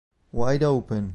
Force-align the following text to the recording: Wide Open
Wide 0.31 0.63
Open 0.63 1.05